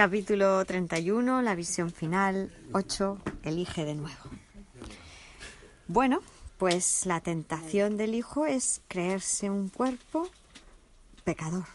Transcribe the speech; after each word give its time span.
Capítulo 0.00 0.64
31, 0.64 1.42
la 1.42 1.54
visión 1.54 1.90
final, 1.90 2.50
8, 2.72 3.18
elige 3.42 3.84
de 3.84 3.94
nuevo. 3.94 4.30
Bueno, 5.88 6.20
pues 6.56 7.04
la 7.04 7.20
tentación 7.20 7.98
del 7.98 8.14
hijo 8.14 8.46
es 8.46 8.80
creerse 8.88 9.50
un 9.50 9.68
cuerpo 9.68 10.26
pecador, 11.22 11.66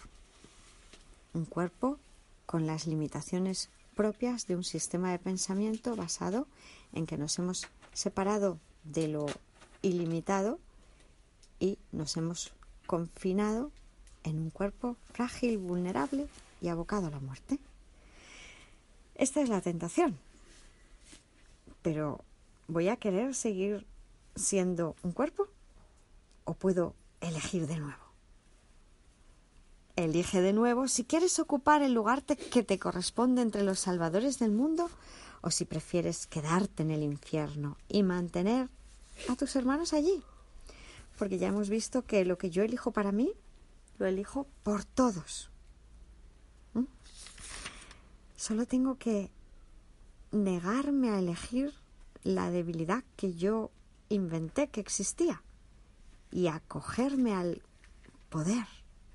un 1.35 1.46
cuerpo 1.46 1.99
con 2.47 2.65
las 2.65 2.88
limitaciones 2.88 3.69
propias 3.96 4.47
de 4.47 4.55
un 4.55 4.63
sistema 4.63 5.12
de 5.12 5.19
pensamiento 5.19 5.96
basado 5.96 6.47
en 6.94 7.05
que 7.05 7.19
nos 7.19 7.37
hemos 7.37 7.67
separado 7.94 8.57
de 8.85 9.07
lo 9.07 9.28
ilimitado 9.83 10.57
y 11.60 11.78
nos 11.92 12.17
hemos 12.17 12.53
confinado 12.87 13.69
en 14.23 14.39
un 14.39 14.49
cuerpo 14.49 14.97
frágil, 15.13 15.60
vulnerable 15.60 16.27
y 16.59 16.70
abocado 16.70 17.05
a 17.05 17.12
la 17.12 17.20
muerte. 17.20 17.59
Esta 19.16 19.41
es 19.41 19.49
la 19.49 19.61
tentación. 19.61 20.17
Pero 21.81 22.21
¿voy 22.67 22.89
a 22.89 22.97
querer 22.97 23.33
seguir 23.33 23.85
siendo 24.35 24.95
un 25.03 25.11
cuerpo? 25.11 25.47
¿O 26.43 26.53
puedo 26.53 26.93
elegir 27.21 27.67
de 27.67 27.77
nuevo? 27.77 28.03
Elige 29.95 30.41
de 30.41 30.51
nuevo 30.51 30.87
si 30.89 31.05
quieres 31.05 31.39
ocupar 31.39 31.81
el 31.81 31.93
lugar 31.93 32.23
que 32.23 32.63
te 32.63 32.79
corresponde 32.79 33.41
entre 33.41 33.63
los 33.63 33.79
salvadores 33.79 34.39
del 34.39 34.51
mundo 34.51 34.89
o 35.41 35.51
si 35.51 35.63
prefieres 35.63 36.27
quedarte 36.27 36.84
en 36.84 36.91
el 36.91 37.03
infierno 37.03 37.77
y 37.87 38.03
mantener 38.03 38.67
a 39.29 39.35
tus 39.35 39.55
hermanos 39.55 39.93
allí. 39.93 40.21
Porque 41.17 41.37
ya 41.37 41.47
hemos 41.47 41.70
visto 41.70 42.01
que 42.01 42.25
lo 42.25 42.37
que 42.37 42.49
yo 42.49 42.63
elijo 42.63 42.91
para 42.91 43.13
mí, 43.13 43.31
lo 43.97 44.05
elijo 44.05 44.47
por 44.63 44.84
todos. 44.84 45.49
Solo 48.45 48.67
tengo 48.67 48.99
que 48.99 49.31
negarme 50.31 51.09
a 51.09 51.17
elegir 51.17 51.73
la 52.21 52.52
debilidad 52.52 53.04
que 53.15 53.34
yo 53.34 53.71
inventé 54.07 54.68
que 54.68 54.82
existía 54.82 55.41
y 56.29 56.46
acogerme 56.46 57.34
al 57.34 57.63
poder, 58.29 58.68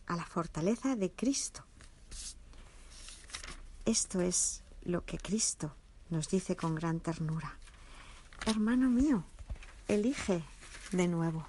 a 0.06 0.16
la 0.16 0.24
fortaleza 0.24 0.96
de 0.96 1.12
Cristo. 1.12 1.64
Esto 3.84 4.20
es 4.20 4.64
lo 4.82 5.04
que 5.04 5.18
Cristo 5.18 5.76
nos 6.08 6.28
dice 6.28 6.56
con 6.56 6.74
gran 6.74 6.98
ternura. 6.98 7.56
Hermano 8.46 8.90
mío, 8.90 9.22
elige 9.86 10.42
de 10.90 11.06
nuevo, 11.06 11.46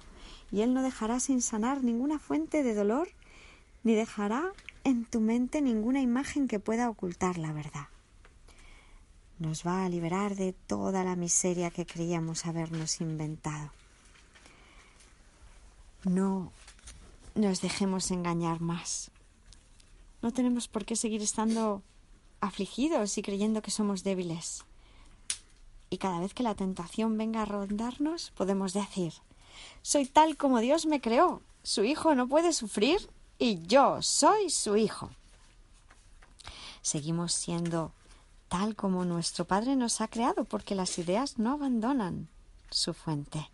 y 0.52 0.60
Él 0.60 0.72
no 0.72 0.84
dejará 0.84 1.18
sin 1.18 1.42
sanar 1.42 1.82
ninguna 1.82 2.20
fuente 2.20 2.62
de 2.62 2.76
dolor, 2.76 3.08
ni 3.84 3.94
dejará 3.94 4.52
en 4.84 5.04
tu 5.04 5.20
mente 5.20 5.60
ninguna 5.60 6.00
imagen 6.00 6.48
que 6.48 6.60
pueda 6.60 6.88
ocultar 6.88 7.38
la 7.38 7.52
verdad. 7.52 7.88
Nos 9.38 9.66
va 9.66 9.84
a 9.84 9.88
liberar 9.88 10.36
de 10.36 10.52
toda 10.52 11.04
la 11.04 11.16
miseria 11.16 11.70
que 11.70 11.86
creíamos 11.86 12.46
habernos 12.46 13.00
inventado. 13.00 13.70
No 16.04 16.52
nos 17.34 17.60
dejemos 17.60 18.10
engañar 18.10 18.60
más. 18.60 19.10
No 20.20 20.32
tenemos 20.32 20.68
por 20.68 20.84
qué 20.84 20.96
seguir 20.96 21.22
estando 21.22 21.82
afligidos 22.40 23.18
y 23.18 23.22
creyendo 23.22 23.62
que 23.62 23.70
somos 23.70 24.04
débiles. 24.04 24.64
Y 25.90 25.98
cada 25.98 26.20
vez 26.20 26.34
que 26.34 26.42
la 26.42 26.54
tentación 26.54 27.18
venga 27.18 27.42
a 27.42 27.44
rondarnos, 27.44 28.32
podemos 28.36 28.72
decir, 28.72 29.12
soy 29.82 30.06
tal 30.06 30.36
como 30.36 30.60
Dios 30.60 30.86
me 30.86 31.00
creó. 31.00 31.42
Su 31.62 31.84
hijo 31.84 32.14
no 32.14 32.28
puede 32.28 32.52
sufrir 32.52 33.10
y 33.42 33.66
yo 33.66 34.00
soy 34.02 34.50
su 34.50 34.76
hijo. 34.76 35.10
Seguimos 36.80 37.32
siendo 37.32 37.90
tal 38.48 38.76
como 38.76 39.04
nuestro 39.04 39.44
Padre 39.46 39.74
nos 39.74 40.00
ha 40.00 40.06
creado, 40.06 40.44
porque 40.44 40.76
las 40.76 40.96
ideas 40.96 41.40
no 41.40 41.54
abandonan 41.54 42.28
su 42.70 42.94
fuente. 42.94 43.50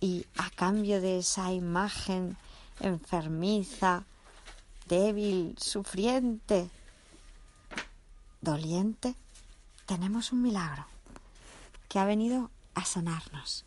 Y 0.00 0.26
a 0.36 0.50
cambio 0.50 1.00
de 1.00 1.20
esa 1.20 1.50
imagen 1.50 2.36
enfermiza, 2.80 4.04
débil, 4.86 5.56
sufriente, 5.58 6.68
doliente, 8.42 9.14
tenemos 9.86 10.30
un 10.30 10.42
milagro 10.42 10.84
que 11.88 11.98
ha 11.98 12.04
venido 12.04 12.50
a 12.74 12.84
sanarnos. 12.84 13.64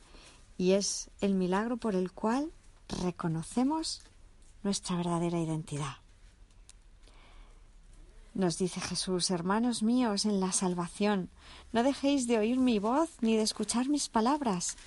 Y 0.59 0.73
es 0.73 1.09
el 1.21 1.33
milagro 1.33 1.77
por 1.77 1.95
el 1.95 2.11
cual 2.11 2.51
reconocemos 3.01 4.03
nuestra 4.63 4.95
verdadera 4.95 5.39
identidad. 5.39 5.97
Nos 8.33 8.57
dice 8.57 8.79
Jesús, 8.79 9.29
hermanos 9.29 9.83
míos, 9.83 10.25
en 10.25 10.39
la 10.39 10.53
salvación, 10.53 11.29
no 11.73 11.83
dejéis 11.83 12.27
de 12.27 12.37
oír 12.37 12.57
mi 12.57 12.79
voz 12.79 13.09
ni 13.19 13.35
de 13.35 13.41
escuchar 13.41 13.89
mis 13.89 14.07
palabras. 14.07 14.77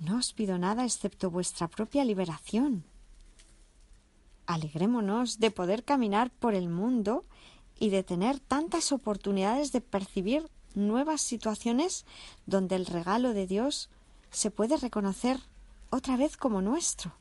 No 0.00 0.18
os 0.18 0.32
pido 0.32 0.58
nada 0.58 0.84
excepto 0.84 1.30
vuestra 1.30 1.68
propia 1.68 2.04
liberación. 2.04 2.84
Alegrémonos 4.46 5.38
de 5.38 5.52
poder 5.52 5.84
caminar 5.84 6.30
por 6.30 6.54
el 6.54 6.68
mundo 6.68 7.24
y 7.78 7.90
de 7.90 8.02
tener 8.02 8.40
tantas 8.40 8.90
oportunidades 8.90 9.70
de 9.70 9.80
percibir 9.80 10.50
nuevas 10.74 11.20
situaciones 11.20 12.04
donde 12.46 12.74
el 12.74 12.86
regalo 12.86 13.32
de 13.32 13.46
Dios 13.46 13.90
se 14.30 14.50
puede 14.50 14.76
reconocer 14.76 15.38
otra 15.90 16.16
vez 16.16 16.36
como 16.36 16.60
nuestro. 16.60 17.12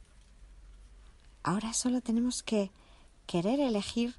Ahora 1.43 1.73
solo 1.73 2.01
tenemos 2.01 2.41
que 2.41 2.71
querer 3.25 3.59
elegir 3.59 4.15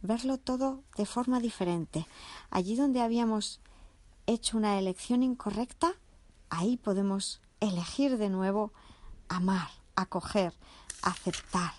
verlo 0.00 0.38
todo 0.38 0.84
de 0.96 1.06
forma 1.06 1.40
diferente. 1.40 2.06
Allí 2.50 2.76
donde 2.76 3.02
habíamos 3.02 3.60
hecho 4.26 4.56
una 4.56 4.78
elección 4.78 5.22
incorrecta, 5.22 5.94
ahí 6.50 6.76
podemos 6.76 7.40
elegir 7.60 8.16
de 8.16 8.28
nuevo 8.28 8.72
amar, 9.28 9.68
acoger, 9.96 10.52
aceptar. 11.02 11.72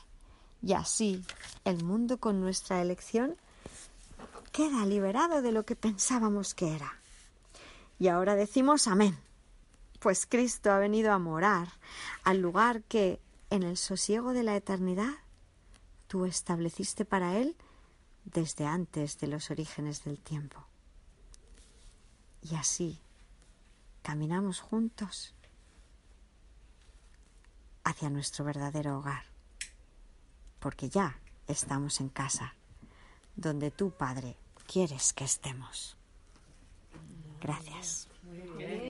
Y 0.61 0.73
así 0.73 1.23
el 1.63 1.83
mundo 1.83 2.19
con 2.19 2.41
nuestra 2.41 2.81
elección 2.81 3.37
queda 4.51 4.85
liberado 4.85 5.41
de 5.41 5.53
lo 5.53 5.63
que 5.63 5.75
pensábamos 5.75 6.53
que 6.53 6.75
era. 6.75 6.99
Y 7.99 8.09
ahora 8.09 8.35
decimos 8.35 8.87
amén, 8.87 9.17
pues 9.99 10.25
Cristo 10.25 10.71
ha 10.71 10.79
venido 10.79 11.13
a 11.13 11.19
morar 11.19 11.69
al 12.23 12.41
lugar 12.41 12.83
que 12.83 13.21
en 13.49 13.63
el 13.63 13.77
sosiego 13.77 14.33
de 14.33 14.43
la 14.43 14.55
eternidad 14.55 15.13
tú 16.07 16.25
estableciste 16.25 17.05
para 17.05 17.37
Él 17.37 17.55
desde 18.25 18.65
antes 18.65 19.19
de 19.19 19.27
los 19.27 19.51
orígenes 19.51 20.03
del 20.03 20.19
tiempo. 20.19 20.65
Y 22.41 22.55
así 22.55 22.99
caminamos 24.01 24.59
juntos 24.59 25.33
hacia 27.83 28.09
nuestro 28.09 28.45
verdadero 28.45 28.99
hogar, 28.99 29.23
porque 30.59 30.89
ya 30.89 31.19
estamos 31.47 31.99
en 32.01 32.09
casa, 32.09 32.53
donde 33.35 33.71
tú, 33.71 33.91
Padre, 33.91 34.37
quieres 34.67 35.13
que 35.13 35.23
estemos. 35.23 35.97
Gracias. 37.41 38.08